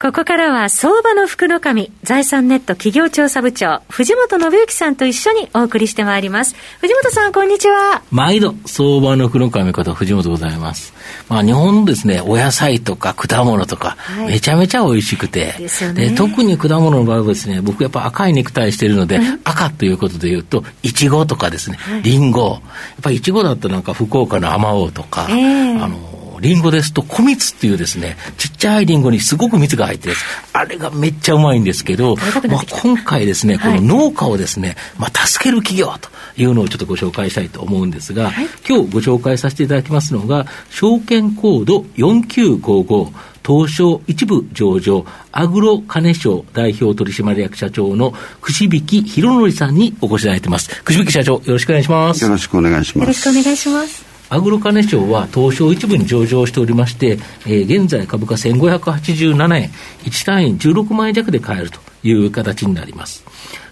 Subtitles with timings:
[0.00, 6.54] ここからは相場の福の神、財産ネット企業調査部長、藤本信之さんと一緒にお送りしてまいります。
[6.80, 8.00] 藤本さん、こんにちは。
[8.12, 10.94] 毎度、相場の福の神こと藤本でございます。
[11.28, 15.56] まあ、日本のですね、お野菜とか果物とか、はい、めちゃめちゃ美味しくて、
[15.94, 22.50] ね、特に果物の場合はですね、僕やっぱ赤いネクタイしてるので、うん、赤ということで言うと、いちごとかですね、り、んご。
[22.50, 22.60] やっ
[23.02, 30.14] ぱりいちごだとなんか福岡のあまおうとか、えー、あの、リンゴですと、小蜜っていうですね、ちっちゃいリンゴにすごく蜜が入ってる
[30.52, 32.16] あれがめっちゃうまいんですけど、
[32.48, 43.12] まあ、今回ですね、この農家をですね、まあ、助ける企業というのをちょっとご紹介したいと思うんですが、はい、今日ご紹介させていただきますのが、証券コード4955、
[43.46, 50.82] 東証一部上場、アグロ金賞代表取締役社長の串引博則さんにお越しいただいてます。
[50.84, 52.22] 串引社長、よろしくお願いします。
[52.22, 52.98] よろしくお願いします。
[53.00, 54.07] よろしくお願いします。
[54.30, 59.70] アグロカネ賞は東証一部に上場しておりまして、えー、現在株価1587円、
[60.02, 63.24] 1単位16万円弱で買えるという形になります。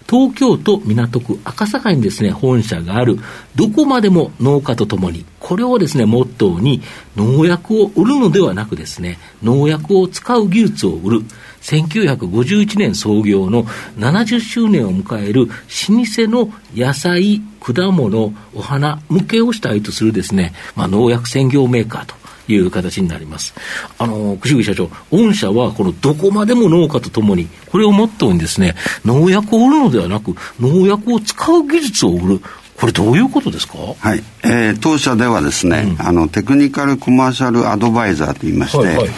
[0.09, 3.19] 東京都港区赤坂にですね、本社がある、
[3.55, 6.81] どこまでも農家とともに、これをですね、モットーに、
[7.15, 11.23] 農薬を売るのではなくですね、農薬を使う技術を売る、
[11.61, 13.63] 1951年創業の
[13.97, 15.53] 70周年を迎える老
[16.05, 22.15] 舗の野菜、果物、お花向けをしたいとするですね、まあ、農薬専業メーカーと
[22.51, 23.53] いう形になります。
[23.97, 32.41] あの、串口社長、御社はこのどこまでも農家とともに、これをモットーにですね、農薬を売るのではなく、農薬を使う技術を売る。
[32.79, 33.77] これどういうことですか？
[33.99, 34.23] はい。
[34.43, 39.09] えー、当社ではですね、うん、あの、テクニカルコマーシャルアドバイザーと言いまして、はいはい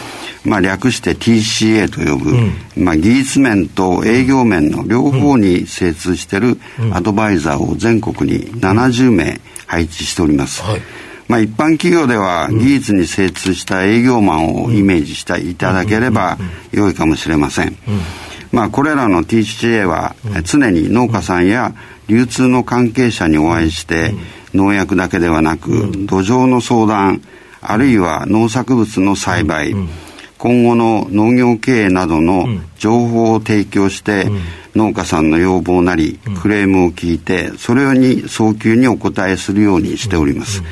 [0.45, 6.59] まあ、略して TCA と呼ぶ、うん、まあ、技術面と営業面の両方に精通している
[6.93, 10.61] アドバイザーを全国に70名配置しております。
[10.61, 10.81] はい。
[11.27, 16.39] まあ、一般企業では技術に精通した営業マンをイメージしていただければ
[16.71, 17.77] 良いかもしれません。
[18.51, 21.75] まあ、これらの TCA は常に農家さんや
[22.07, 24.15] 流通の関係者にお会いして
[24.55, 27.21] 農薬だけではなく土壌の相談
[27.61, 29.75] あるいは農作物の栽培
[30.39, 34.25] 今後の農業経営などの情報を提供して
[34.73, 40.63] 農家さんの要望なりクレームを聞いてそれに早急にお答えするようにしております。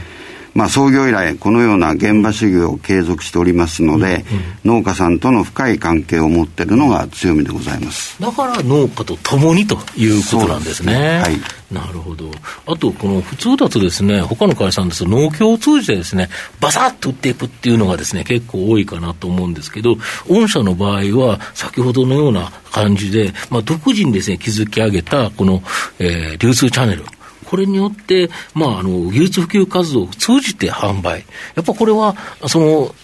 [0.58, 4.26] まあ、創業以来このような現場主義を継続しておりますので、
[4.66, 8.20] うんうん、農家さんとの深い関係を持っているのが強みでございます。
[8.20, 11.20] だから農家と共にということなんですね。
[11.20, 11.38] はい。
[11.72, 12.32] なるほど。
[12.66, 16.30] あと、この普通だとですね、他の会社さんですと農協を通じてですね、
[16.60, 19.98] バサッと売っていくっていうのがですね、結構多いかなと思うんですけど、
[20.28, 25.62] 御社の場合は、先ほどのような感じで、まあ、独自にですね、築き上げた、この、
[26.00, 27.04] えー、流通チャンネル、
[27.50, 31.26] これによって、まあ、あの、技術普及活動を通じて販売。
[31.56, 32.16] やっぱこれは、
[32.48, 32.96] その、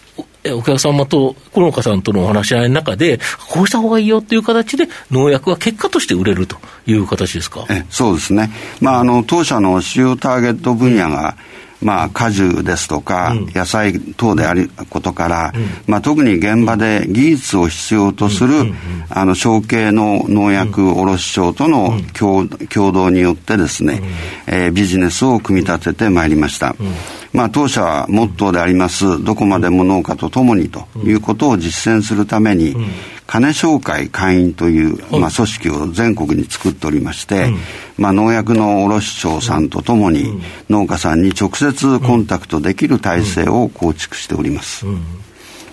[0.56, 7.66] お客様と、黒岡さんとのお話し合いの中で、こうした方がいいよっていう形で、農薬は結果として売れるという形ですか？
[7.70, 8.52] えそうですね。
[8.82, 15.54] まあ、あの、当社の主要ターゲット分野が、うんまあ、果樹ですとか、野菜等であることから、
[15.88, 18.74] まあ、特に現場で技術を必要とする、
[19.10, 24.02] あの小系の農薬卸商との共共同によってですね、
[24.48, 26.76] えー、ビジネスを組み立ててまいりました。
[27.34, 32.76] まあ、当社はモットーであります、どこまでも農家と共にということを実践するために、
[33.34, 37.48] 金商会会員という、まあ、組織を全国に作っておりまして、
[37.98, 40.40] まあ、農薬の卸商さんとともに、
[40.70, 44.86] 農家さんに直接コンタクトできる体制を構築しております。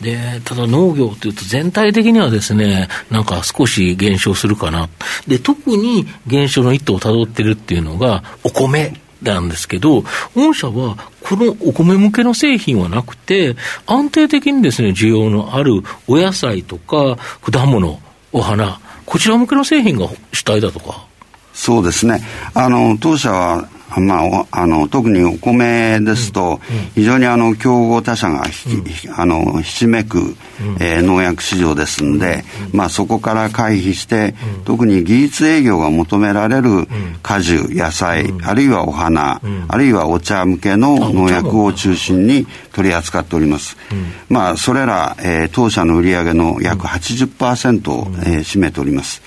[0.01, 4.89] で、ただ農業というと全体的にはですね、なんか少し減少するかな。
[5.29, 10.05] で、特に減少の一途をたどってるっていうのが、お米なんですけど、
[10.35, 13.57] 御社はこのお米向けの製品はなくて、
[13.87, 18.01] 安定的にですね、需要のあるお野菜とか果物、
[18.33, 21.05] お花、こちら向けの製品が主体だとか。
[21.53, 22.23] そうですね。
[22.55, 26.61] あの、当社はまあ、あの特にお米ですと、
[26.95, 30.37] 非常にあの競合他社がひ、あのひしめく、
[30.79, 34.35] えー、農薬市場ですんで、まあ、そこから回避して、
[34.65, 36.87] 特に技術営業が求められる
[37.23, 43.77] 果樹野菜、あるいはお花、あるいはお茶向けの農薬を中心に取り扱っております、
[44.29, 49.23] まあ、それら、えー、当社の売上の約80%を、えー、占めております、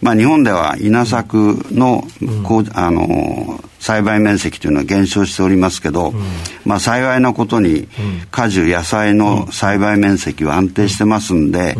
[0.00, 2.04] まあ、日本では稲作の、
[2.44, 6.22] こうあの栽培面積というのは減少しておりますけど、うん、
[6.64, 7.88] まあ幸いなことに、
[8.30, 11.76] 果樹、野菜の栽培面積は安定してますんで、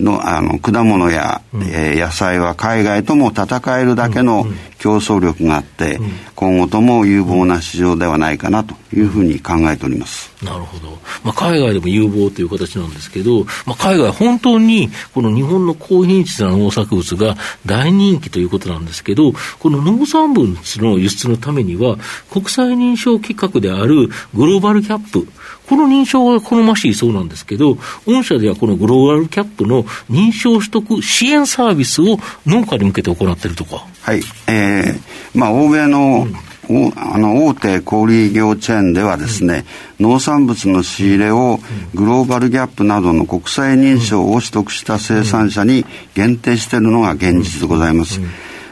[0.00, 4.44] のあの果物や、えー、野菜は海外とも戦えるだけの
[4.84, 5.98] 競争力があって、
[6.34, 10.30] 今後とも有望な市場ではないかなというふうに考えております。
[10.44, 10.98] なるほど。
[11.24, 21.96] まあ、海外でも有望という形なんですけど、まあ、海外本当にこの日本の高品質な農作物が大人気ということなんですけど、この農産物の輸出のためには、
[22.30, 25.26] 国際認証規格であるグローバルキャップ、
[25.68, 33.86] この認証が好ましいそうなんですけど、御社ではこのグローバルキャップの認証取得支援サービスを農家に向けて行っているとか。
[34.02, 34.20] はい。
[34.46, 36.26] えー、まあ、欧米の、
[36.68, 39.64] うん、あの大手小売業チェーンではですね、
[40.00, 41.60] うん、農産物の仕入れを
[41.94, 45.84] グローバルギャップなどの国際認証を取得した生産者に
[46.14, 48.20] 限定しているのが現実でございます。
[48.20, 48.28] うん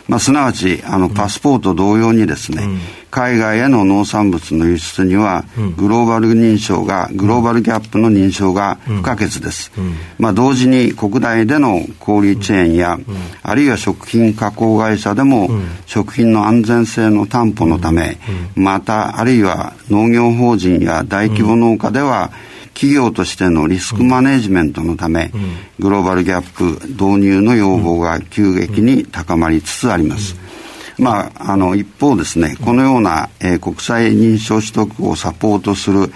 [0.09, 2.69] まあ、すなわちあのパスポート同様にですね、
[3.11, 5.45] 海外への農産物の輸出には、
[5.77, 9.71] グローバル認証が、グローバルギャップの認証が不可欠です。
[10.19, 12.99] まあ、同時に国内での小売チェーンや、
[13.43, 15.51] あるいは食品加工会社でも、
[15.87, 18.19] 食品の安全性の担保のため、
[18.57, 22.33] また、あるいは農業法人や大規模農家では、
[22.75, 25.31] 企業としてのリスクマネジメントのため、
[25.79, 30.37] グローバルギャップ導入の要望が急激に高まりつつあります。
[30.99, 36.13] まあ、あの一方ですね、このような、えー、国際認証取得をサポートする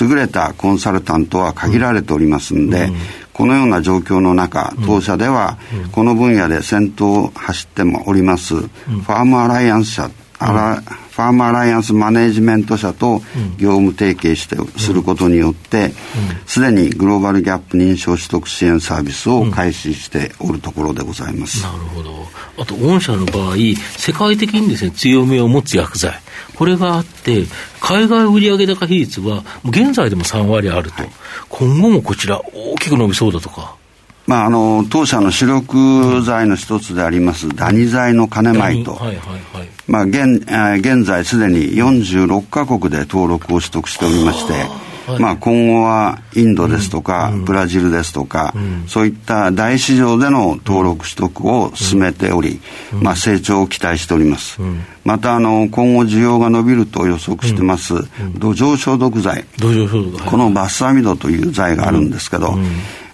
[0.00, 2.90] 優れたコンサルタントは限られておりますんで、
[3.32, 5.58] このような状況の中、当社では、
[5.92, 10.82] この分野で先頭を走っております、ファームアライアンス社アラ、
[11.14, 13.22] ファームアライアンスマネジメント社と
[13.56, 15.92] 業務提携して、することによって、
[16.44, 21.62] すでにグローバルギャップ認証取得支援サービスを開始しておるところでございます。
[21.62, 22.26] なるほど。
[22.58, 23.56] あと、御社の場合、
[23.96, 26.14] 世界的にですね、強みを持つ薬剤。
[26.56, 27.44] これがあって、
[27.80, 31.12] 海外売上高比率は、現在でも3割あると、はい、
[31.48, 33.76] 今後もこちら、大きく伸びそうだとか。
[34.26, 39.68] まあ、あの当社の主力剤の一つでありますダニ剤の金米と、はいはいはい。
[39.86, 40.42] まあ、現
[40.78, 44.52] 現在すでに46カ国で登録を取得しておりまして、
[45.06, 52.60] はい、まあ、今後はインドですとか、うん、ブラジルですとか、うん、そういった大市場での登録取得を進めており、
[52.94, 54.58] うん、まあ、成長を期待しております、
[55.04, 57.94] またあの今後需要が伸びると予測してます、
[58.38, 59.44] 土壌消毒剤。
[60.30, 62.54] このバスアミドという剤があるんですけど、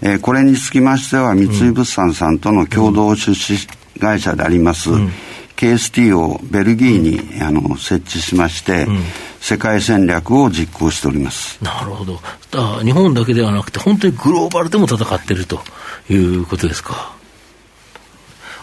[0.03, 3.67] えー、これにつきましては三井物産さんとの共同出資
[3.99, 5.11] 会社であります、うん。
[5.57, 9.03] KST をベルギーに、あの設置しまして、うん、
[9.41, 11.63] 世界戦略を実行しております。
[11.63, 12.19] なるほど。
[12.51, 15.61] だ日本だけではなくて、本当にグローバルでも戦っていると
[16.09, 17.13] いうことですか。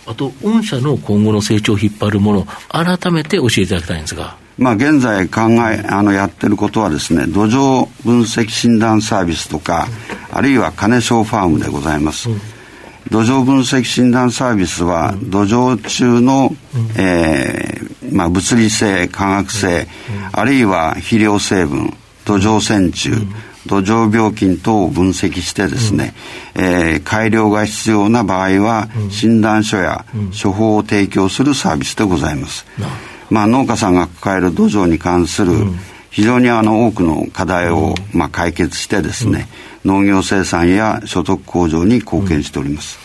[0.08, 4.38] あと、御社の今後の成長を引っ張るもの、改めて教えていただきたいんですが。
[4.58, 9.88] まあ、現在考え、あの、やってることはですね、土壌分析診断サービスとか、
[10.32, 12.30] あるいは金賞ファームでございます。
[12.30, 12.42] うん。
[13.10, 16.56] 土壌分析診断サービスは、土壌中の、
[16.98, 19.88] えーまあ、物理性化学性、
[20.32, 21.94] あるいは肥料成分
[22.26, 23.12] 土壌線虫、
[23.66, 26.14] 土壌病菌等を分析してですね、
[26.56, 32.66] うん、えー、改良が必要な場合は、診断書や処方を提供するサービスでございます。
[33.30, 35.54] まあ、農家さんが抱える土壌に関する、
[36.18, 39.48] 非常にあの多くの課題を、まあ、解決してですね、
[39.86, 42.98] 農業生産や所得向上に貢献しております。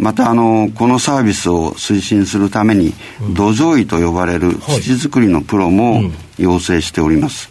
[0.00, 2.94] またあのこのサービスを推進するために、
[3.34, 6.00] 土壌医と呼ばれる土作りのプロも
[6.38, 7.50] 養成しております、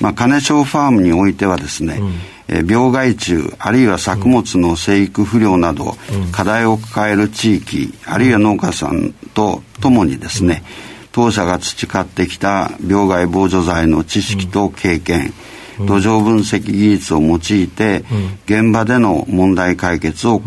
[0.00, 2.00] まあ、金賞ファームにおいてはですね、
[2.48, 5.96] え病害虫あるいは作物の生育不良など、
[6.32, 10.64] 課題を抱える地域あるいは農家さんとともにですね、
[11.12, 15.32] 当社が培ってきた病害防除剤の知識と経験、
[15.78, 18.04] 土壌分析技術を用いて、
[18.46, 20.40] 現場での問題解決を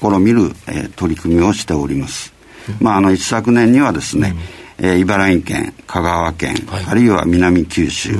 [0.00, 2.32] 試みる、え取り組みをしております。
[2.80, 4.34] まあ、あの一昨年にはですね、
[4.78, 6.54] え茨城県香川県、
[6.86, 8.18] あるいは南九州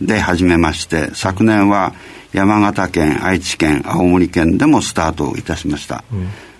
[0.00, 1.94] で始めまして昨年は
[2.32, 6.04] 山形県愛知県青森県でもスタートいたしました、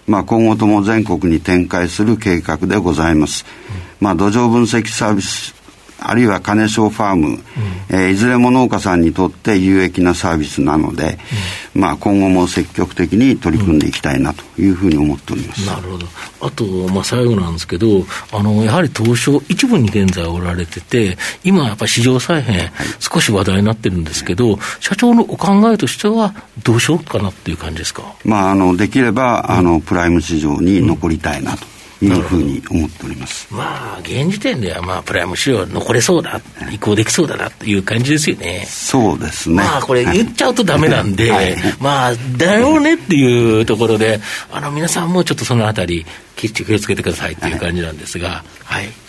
[0.07, 3.45] まあ、今後とも全国に展開する計画でございます、
[4.00, 5.57] まあ、土壌分析サービス
[5.99, 7.38] あるいは金賞ファーム、うん、
[7.88, 11.19] えー、いずれも農家さんにとって有益なサービスなので、
[11.75, 16.07] うん、まあ、今後も積極的に取り組んでいきたいなというふうに思っております、うん、なるほど、
[16.43, 31.75] あと、まあ、最後なんですけど、あのやはり東証一部に現在おられてて、今、やっぱり市場再編、少し話題になってるんですけど、社長のお考えとしては、どうしようかなっていう感じですか、まあ、あのできればあのプライム市場に残りたいなと。
[32.03, 33.47] いうふうに思っております。
[33.50, 38.65] まあ、現時点では、まあ、プライム市場残れそうだ、移行できそうだなという感じですよね。
[38.67, 39.57] そうですね。
[39.57, 44.21] まあ、これ言っちゃうとダメなんで、はい、まあ、だよねっていうところで、
[44.53, 49.07] あの、皆さんもちょっとそのあたり、きっちり気をつけてくださいっていう感じなんですが、はい、はい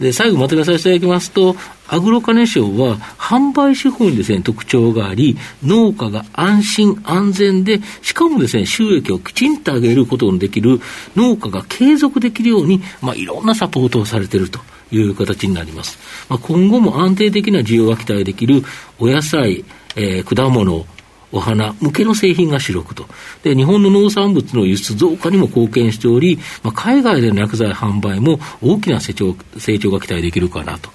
[0.00, 1.56] で、最後まとめさせていただきますと、
[1.88, 10.80] アグロカネ賞は販売手法にですね、特徴があり、農家が安心安全で、しかもですね、収益をきちんと上げることのできる
[11.16, 14.60] 農家が継続できるように、まあ、いろんなサポートをされていると
[14.92, 15.98] いう形になります。
[16.28, 18.62] まあ、今後も安定的な需要が期待できる
[18.98, 19.64] お野菜、
[19.96, 20.86] えー、果物、
[21.32, 23.06] お花向けの製品が主力と。
[23.42, 30.90] で、日本の農産物の輸出増加にも貢献しており、まあ、海外での薬剤販売も大きな成長成長が期待できるかなと。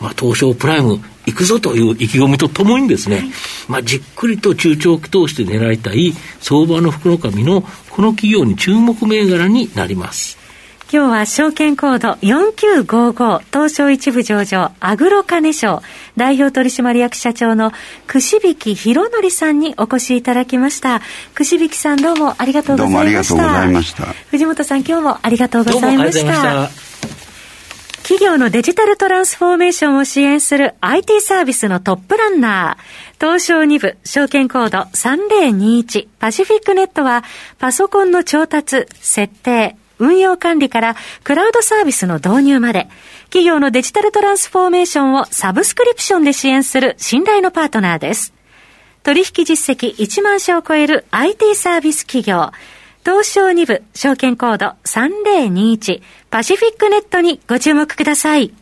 [0.00, 3.24] まあ、東証プライム行くぞという意気込みとともにですね、
[3.68, 10.39] まあ、じっくりと中長期投資で狙いたい相場の福の神のこの企業に注目銘柄になります。
[10.92, 15.82] 今日は証券コード4955東証一部上場アグロカネ賞
[16.16, 17.70] 代表取締役社長の
[18.08, 21.00] 串引博則さんにお越しいただきました。
[21.36, 22.90] 串引さんどうもありがとうございました。
[22.90, 24.04] どうもありがとうございました。
[24.32, 26.68] 藤本さん今日もありがとうございました。
[28.02, 37.22] 企業のデジタルトランスフォーメーションを支援する IT サービスのトップランナー、東証2部、証券コード3021パシフィックネットは、
[37.60, 42.88] パソコンの調達、設定、運用管理からクラウドサービスの導入まで、
[43.24, 48.32] 企業のデジタルトランスフォーメーションをサブスクリプションで支援する信頼のパートナーです。
[49.02, 52.50] 取引実績1万社を超える IT サービス企業、
[53.04, 58.52] 東証2部証券コード3021パシフィックネットにご注目ください。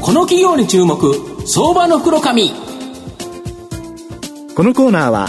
[0.00, 1.14] この企業に注目、
[1.46, 2.50] 相場の袋紙。
[4.54, 5.28] このコーナーは